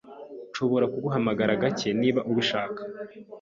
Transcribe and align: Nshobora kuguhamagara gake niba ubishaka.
Nshobora 0.51 0.85
kuguhamagara 0.93 1.53
gake 1.61 1.89
niba 2.01 2.19
ubishaka. 2.31 2.81